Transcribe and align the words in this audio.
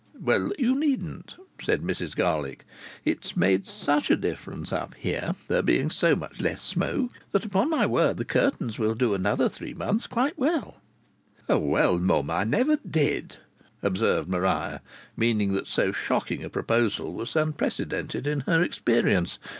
"Well, 0.19 0.51
you 0.57 0.73
needn't," 0.73 1.35
said 1.61 1.81
Mrs 1.81 2.15
Garlick. 2.15 2.65
"It's 3.05 3.37
made 3.37 3.67
such 3.67 4.09
a 4.09 4.15
difference 4.15 4.73
up 4.73 4.95
here, 4.95 5.35
there 5.47 5.61
being 5.61 5.91
so 5.91 6.15
much 6.15 6.41
less 6.41 6.59
smoke, 6.63 7.11
that 7.31 7.45
upon 7.45 7.69
my 7.69 7.85
word 7.85 8.17
the 8.17 8.25
curtains 8.25 8.79
will 8.79 8.95
do 8.95 9.13
another 9.13 9.47
three 9.47 9.75
months 9.75 10.07
quite 10.07 10.39
well!" 10.39 10.77
"Well, 11.47 11.99
mum, 11.99 12.31
I 12.31 12.45
never 12.45 12.77
did!" 12.77 13.37
observed 13.83 14.27
Maria, 14.27 14.81
meaning 15.15 15.51
that 15.53 15.67
so 15.67 15.91
shocking 15.91 16.43
a 16.43 16.49
proposal 16.49 17.13
was 17.13 17.35
unprecedented 17.35 18.25
in 18.25 18.39
her 18.39 18.63
experience. 18.63 19.37